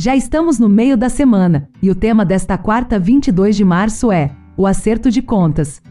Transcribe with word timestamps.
Já 0.00 0.14
estamos 0.14 0.60
no 0.60 0.68
meio 0.68 0.96
da 0.96 1.08
semana 1.08 1.68
e 1.82 1.90
o 1.90 1.94
tema 1.94 2.24
desta 2.24 2.56
quarta, 2.56 3.00
22 3.00 3.56
de 3.56 3.64
março 3.64 4.12
é 4.12 4.30
o 4.56 4.64
acerto 4.64 5.10
de 5.10 5.20
contas. 5.20 5.82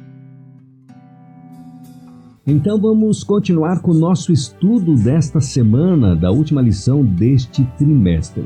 Então 2.48 2.80
vamos 2.80 3.22
continuar 3.22 3.82
com 3.82 3.92
o 3.92 4.00
nosso 4.00 4.32
estudo 4.32 4.96
desta 4.96 5.42
semana, 5.42 6.16
da 6.16 6.32
última 6.32 6.62
lição 6.62 7.04
deste 7.04 7.66
trimestre. 7.78 8.46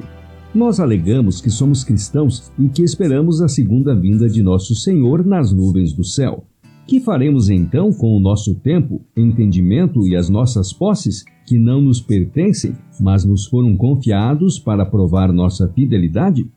Nós 0.51 0.79
alegamos 0.79 1.39
que 1.39 1.51
somos 1.51 1.83
cristãos 1.83 2.51
e 2.57 2.67
que 2.67 2.81
esperamos 2.81 3.39
a 3.39 3.47
segunda 3.47 3.93
vinda 3.93 4.27
de 4.27 4.41
nosso 4.41 4.73
Senhor 4.73 5.23
nas 5.23 5.53
nuvens 5.53 5.93
do 5.93 6.03
céu. 6.03 6.43
Que 6.87 6.99
faremos 6.99 7.49
então 7.49 7.91
com 7.93 8.17
o 8.17 8.19
nosso 8.19 8.55
tempo, 8.55 9.01
entendimento 9.15 10.05
e 10.07 10.15
as 10.15 10.29
nossas 10.29 10.73
posses 10.73 11.23
que 11.45 11.57
não 11.57 11.81
nos 11.81 12.01
pertencem, 12.01 12.75
mas 12.99 13.23
nos 13.23 13.45
foram 13.45 13.75
confiados 13.77 14.59
para 14.59 14.85
provar 14.85 15.31
nossa 15.31 15.67
fidelidade? 15.69 16.49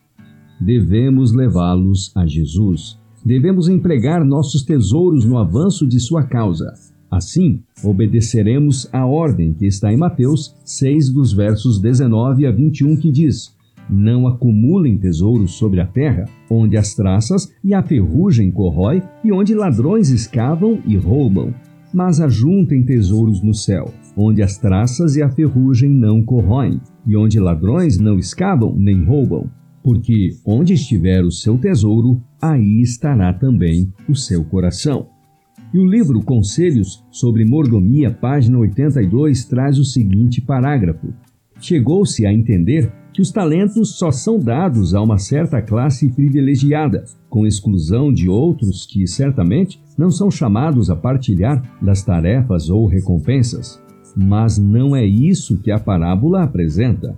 Devemos 0.61 1.33
levá-los 1.33 2.11
a 2.17 2.27
Jesus. 2.27 2.99
Devemos 3.25 3.69
empregar 3.69 4.25
nossos 4.25 4.63
tesouros 4.63 5.25
no 5.25 5.39
avanço 5.39 5.87
de 5.87 5.99
sua 6.01 6.25
causa. 6.25 6.73
Assim, 7.11 7.63
obedeceremos 7.83 8.89
à 8.93 9.07
ordem 9.07 9.53
que 9.53 9.67
está 9.67 9.93
em 9.93 9.97
Mateus 9.97 10.55
6, 10.65 11.11
dos 11.11 11.33
versos 11.33 11.81
19 11.81 12.47
a 12.47 12.51
21, 12.51 12.97
que 12.97 13.13
diz: 13.13 13.55
Não 13.95 14.27
acumulem 14.27 14.99
tesouros 14.99 15.53
sobre 15.53 15.81
a 15.81 15.87
terra, 15.87 16.25
onde 16.51 16.77
as 16.77 16.95
traças 16.95 17.53
e 17.63 17.73
a 17.73 17.83
ferrugem 17.83 18.51
corrói 18.51 19.03
e 19.23 19.31
onde 19.31 19.55
ladrões 19.55 20.11
escavam 20.11 20.81
e 20.85 20.97
roubam 20.97 21.55
mas 21.95 22.21
ajuntem 22.21 22.83
tesouros 22.83 23.41
no 23.41 23.55
céu, 23.55 23.95
onde 24.17 24.43
as 24.43 24.59
traças 24.59 25.15
e 25.15 25.23
a 25.23 25.31
ferrugem 25.31 25.89
não 25.89 26.25
corroem, 26.25 26.81
e 27.07 27.17
onde 27.17 27.39
ladrões 27.39 27.99
não 27.99 28.19
escavam 28.19 28.75
nem 28.77 29.05
roubam. 29.05 29.49
Porque 29.81 30.31
onde 30.45 30.73
estiver 30.73 31.23
o 31.23 31.31
seu 31.31 31.57
tesouro, 31.57 32.21
aí 32.43 32.81
estará 32.81 33.33
também 33.33 33.93
o 34.09 34.17
seu 34.17 34.43
coração. 34.45 35.07
E 35.73 35.79
o 35.79 35.87
livro 35.87 36.21
Conselhos 36.21 37.05
sobre 37.13 37.45
Mordomia, 37.45 38.11
página 38.11 38.59
82, 38.59 39.45
traz 39.45 39.79
o 39.79 39.85
seguinte 39.85 40.41
parágrafo: 40.41 41.13
Chegou-se 41.61 42.27
a 42.27 42.33
entender 42.33 42.91
que 43.15 43.23
os 43.23 43.31
talentos 43.31 43.97
só 43.97 44.11
são 44.11 44.41
dados 44.41 44.93
a 44.93 45.01
uma 45.01 45.19
certa 45.19 45.63
classe 45.63 46.11
privilegiada, 46.11 47.05
com 47.31 47.47
exclusão 47.47 48.13
de 48.13 48.29
outros 48.29 48.85
que 48.85 49.07
certamente 49.07 49.81
não 49.97 50.11
são 50.11 50.29
chamados 50.33 50.91
a 50.91 50.97
partilhar 50.97 51.63
das 51.81 52.03
tarefas 52.03 52.69
ou 52.69 52.89
recompensas. 52.89 53.81
Mas 54.17 54.59
não 54.59 54.97
é 54.97 55.07
isso 55.07 55.61
que 55.61 55.71
a 55.71 55.79
parábola 55.79 56.43
apresenta. 56.43 57.17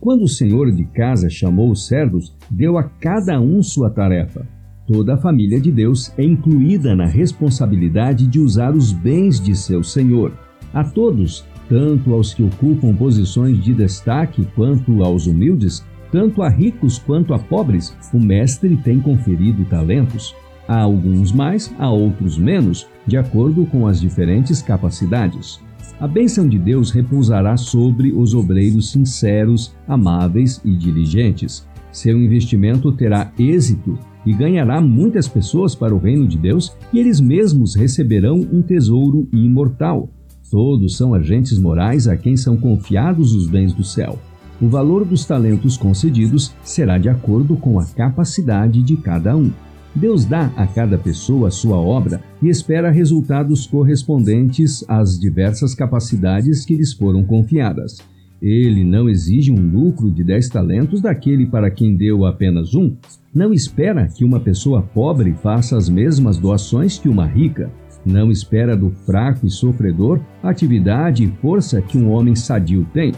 Quando 0.00 0.22
o 0.22 0.28
senhor 0.28 0.72
de 0.72 0.86
casa 0.86 1.28
chamou 1.28 1.70
os 1.70 1.86
servos, 1.86 2.34
deu 2.50 2.78
a 2.78 2.84
cada 2.84 3.38
um 3.38 3.62
sua 3.62 3.90
tarefa. 3.90 4.46
Toda 4.86 5.14
a 5.14 5.18
família 5.18 5.60
de 5.60 5.70
Deus 5.70 6.12
é 6.16 6.24
incluída 6.24 6.96
na 6.96 7.06
responsabilidade 7.06 8.26
de 8.26 8.40
usar 8.40 8.74
os 8.74 8.90
bens 8.90 9.38
de 9.38 9.54
seu 9.54 9.82
senhor. 9.82 10.32
A 10.72 10.82
todos 10.82 11.44
tanto 11.68 12.12
aos 12.12 12.32
que 12.32 12.42
ocupam 12.42 12.94
posições 12.94 13.62
de 13.62 13.74
destaque 13.74 14.46
quanto 14.54 15.02
aos 15.02 15.26
humildes, 15.26 15.84
tanto 16.10 16.42
a 16.42 16.48
ricos 16.48 16.98
quanto 16.98 17.34
a 17.34 17.38
pobres, 17.38 17.96
o 18.12 18.18
Mestre 18.18 18.76
tem 18.76 19.00
conferido 19.00 19.64
talentos. 19.64 20.34
A 20.68 20.80
alguns 20.80 21.32
mais, 21.32 21.72
a 21.78 21.90
outros 21.90 22.38
menos, 22.38 22.86
de 23.06 23.16
acordo 23.16 23.66
com 23.66 23.86
as 23.86 24.00
diferentes 24.00 24.62
capacidades. 24.62 25.60
A 26.00 26.06
bênção 26.06 26.48
de 26.48 26.58
Deus 26.58 26.90
repousará 26.90 27.56
sobre 27.56 28.12
os 28.12 28.34
obreiros 28.34 28.90
sinceros, 28.90 29.74
amáveis 29.86 30.60
e 30.64 30.76
diligentes. 30.76 31.66
Seu 31.92 32.20
investimento 32.20 32.92
terá 32.92 33.32
êxito 33.38 33.98
e 34.26 34.32
ganhará 34.34 34.80
muitas 34.80 35.28
pessoas 35.28 35.74
para 35.74 35.94
o 35.94 35.98
reino 35.98 36.26
de 36.26 36.36
Deus, 36.36 36.76
e 36.92 36.98
eles 36.98 37.20
mesmos 37.20 37.74
receberão 37.74 38.40
um 38.52 38.60
tesouro 38.60 39.28
imortal 39.32 40.10
Todos 40.50 40.96
são 40.96 41.14
agentes 41.14 41.58
morais 41.58 42.06
a 42.06 42.16
quem 42.16 42.36
são 42.36 42.56
confiados 42.56 43.34
os 43.34 43.48
bens 43.48 43.72
do 43.72 43.82
céu. 43.82 44.18
O 44.60 44.68
valor 44.68 45.04
dos 45.04 45.24
talentos 45.24 45.76
concedidos 45.76 46.54
será 46.62 46.98
de 46.98 47.08
acordo 47.08 47.56
com 47.56 47.78
a 47.78 47.84
capacidade 47.84 48.82
de 48.82 48.96
cada 48.96 49.36
um. 49.36 49.50
Deus 49.94 50.24
dá 50.24 50.52
a 50.56 50.66
cada 50.66 50.96
pessoa 50.96 51.48
a 51.48 51.50
sua 51.50 51.76
obra 51.76 52.20
e 52.42 52.48
espera 52.48 52.90
resultados 52.90 53.66
correspondentes 53.66 54.84
às 54.88 55.18
diversas 55.18 55.74
capacidades 55.74 56.64
que 56.64 56.74
lhes 56.74 56.92
foram 56.92 57.24
confiadas. 57.24 57.98
Ele 58.40 58.84
não 58.84 59.08
exige 59.08 59.50
um 59.50 59.70
lucro 59.70 60.10
de 60.10 60.22
dez 60.22 60.48
talentos 60.48 61.00
daquele 61.00 61.46
para 61.46 61.70
quem 61.70 61.96
deu 61.96 62.26
apenas 62.26 62.74
um. 62.74 62.94
Não 63.34 63.52
espera 63.52 64.06
que 64.06 64.24
uma 64.24 64.38
pessoa 64.38 64.82
pobre 64.82 65.32
faça 65.42 65.76
as 65.76 65.88
mesmas 65.88 66.36
doações 66.36 66.98
que 66.98 67.08
uma 67.08 67.26
rica. 67.26 67.70
Não 68.06 68.30
espera 68.30 68.76
do 68.76 68.90
fraco 69.04 69.44
e 69.44 69.50
sofredor 69.50 70.20
a 70.40 70.50
atividade 70.50 71.24
e 71.24 71.28
força 71.42 71.82
que 71.82 71.98
um 71.98 72.12
homem 72.12 72.36
sadio 72.36 72.86
tem. 72.94 73.12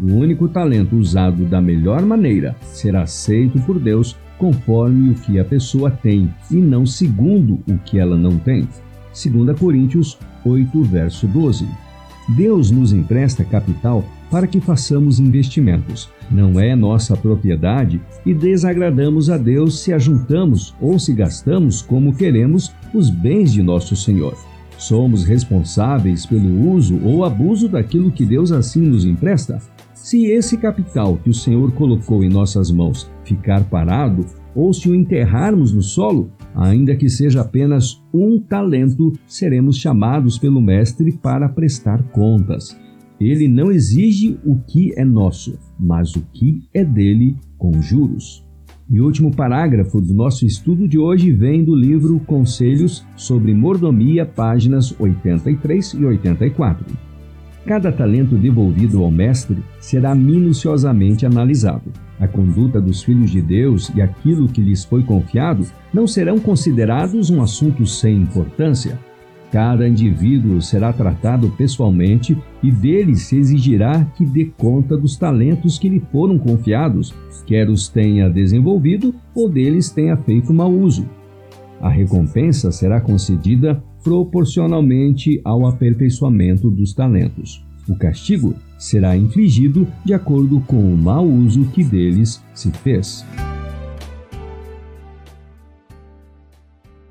O 0.00 0.12
único 0.12 0.48
talento 0.48 0.94
usado 0.94 1.44
da 1.44 1.60
melhor 1.60 2.02
maneira 2.02 2.54
será 2.62 3.02
aceito 3.02 3.58
por 3.62 3.80
Deus 3.80 4.16
conforme 4.38 5.10
o 5.10 5.14
que 5.14 5.40
a 5.40 5.44
pessoa 5.44 5.90
tem 5.90 6.32
e 6.48 6.54
não 6.54 6.86
segundo 6.86 7.58
o 7.68 7.76
que 7.78 7.98
ela 7.98 8.16
não 8.16 8.38
tem. 8.38 8.68
2 9.12 9.58
Coríntios 9.58 10.16
8, 10.44 10.84
verso 10.84 11.26
12. 11.26 11.66
Deus 12.36 12.70
nos 12.70 12.92
empresta 12.92 13.42
capital 13.42 14.04
para 14.30 14.46
que 14.46 14.60
façamos 14.60 15.18
investimentos. 15.18 16.10
Não 16.30 16.60
é 16.60 16.76
nossa 16.76 17.16
propriedade 17.16 18.00
e 18.24 18.34
desagradamos 18.34 19.30
a 19.30 19.36
Deus 19.36 19.80
se 19.80 19.92
ajuntamos 19.92 20.74
ou 20.80 20.98
se 20.98 21.12
gastamos 21.12 21.80
como 21.80 22.14
queremos 22.14 22.72
os 22.92 23.10
bens 23.10 23.52
de 23.52 23.62
nosso 23.62 23.96
Senhor. 23.96 24.36
Somos 24.76 25.24
responsáveis 25.24 26.24
pelo 26.24 26.70
uso 26.70 27.00
ou 27.02 27.24
abuso 27.24 27.68
daquilo 27.68 28.12
que 28.12 28.24
Deus 28.24 28.52
assim 28.52 28.82
nos 28.82 29.04
empresta? 29.04 29.60
Se 29.92 30.26
esse 30.26 30.56
capital 30.56 31.18
que 31.22 31.28
o 31.28 31.34
Senhor 31.34 31.72
colocou 31.72 32.22
em 32.22 32.28
nossas 32.28 32.70
mãos 32.70 33.10
ficar 33.24 33.64
parado, 33.64 34.24
ou 34.54 34.72
se 34.72 34.88
o 34.88 34.94
enterrarmos 34.94 35.72
no 35.72 35.82
solo, 35.82 36.30
ainda 36.54 36.96
que 36.96 37.08
seja 37.08 37.40
apenas 37.40 38.02
um 38.12 38.40
talento, 38.40 39.12
seremos 39.26 39.76
chamados 39.76 40.38
pelo 40.38 40.60
Mestre 40.60 41.12
para 41.12 41.48
prestar 41.48 42.02
contas. 42.04 42.76
Ele 43.20 43.48
não 43.48 43.70
exige 43.70 44.38
o 44.44 44.56
que 44.56 44.92
é 44.96 45.04
nosso, 45.04 45.58
mas 45.78 46.14
o 46.14 46.22
que 46.32 46.62
é 46.72 46.84
dele 46.84 47.36
com 47.56 47.82
juros. 47.82 48.46
E 48.90 49.00
o 49.00 49.04
último 49.04 49.34
parágrafo 49.34 50.00
do 50.00 50.14
nosso 50.14 50.46
estudo 50.46 50.88
de 50.88 50.98
hoje 50.98 51.30
vem 51.30 51.62
do 51.62 51.74
livro 51.74 52.18
Conselhos 52.20 53.04
sobre 53.16 53.52
Mordomia, 53.52 54.24
páginas 54.24 54.94
83 54.98 55.94
e 55.94 56.04
84. 56.06 56.86
Cada 57.66 57.92
talento 57.92 58.34
devolvido 58.34 59.04
ao 59.04 59.10
mestre 59.10 59.58
será 59.78 60.14
minuciosamente 60.14 61.26
analisado. 61.26 61.92
A 62.18 62.26
conduta 62.26 62.80
dos 62.80 63.02
filhos 63.02 63.30
de 63.30 63.42
Deus 63.42 63.90
e 63.94 64.00
aquilo 64.00 64.48
que 64.48 64.62
lhes 64.62 64.84
foi 64.84 65.02
confiado 65.02 65.66
não 65.92 66.06
serão 66.06 66.38
considerados 66.38 67.28
um 67.28 67.42
assunto 67.42 67.84
sem 67.84 68.22
importância, 68.22 68.98
Cada 69.50 69.88
indivíduo 69.88 70.60
será 70.60 70.92
tratado 70.92 71.48
pessoalmente 71.50 72.36
e 72.62 72.70
dele 72.70 73.16
se 73.16 73.36
exigirá 73.36 74.04
que 74.16 74.26
dê 74.26 74.44
conta 74.44 74.96
dos 74.96 75.16
talentos 75.16 75.78
que 75.78 75.88
lhe 75.88 76.02
foram 76.12 76.38
confiados, 76.38 77.14
quer 77.46 77.70
os 77.70 77.88
tenha 77.88 78.28
desenvolvido 78.28 79.14
ou 79.34 79.48
deles 79.48 79.90
tenha 79.90 80.16
feito 80.18 80.52
mau 80.52 80.70
uso. 80.70 81.08
A 81.80 81.88
recompensa 81.88 82.70
será 82.70 83.00
concedida 83.00 83.82
proporcionalmente 84.04 85.40
ao 85.44 85.66
aperfeiçoamento 85.66 86.70
dos 86.70 86.92
talentos. 86.92 87.64
O 87.88 87.96
castigo 87.96 88.54
será 88.78 89.16
infligido 89.16 89.86
de 90.04 90.12
acordo 90.12 90.60
com 90.60 90.92
o 90.92 90.96
mau 90.96 91.26
uso 91.26 91.64
que 91.72 91.82
deles 91.82 92.42
se 92.54 92.70
fez. 92.70 93.24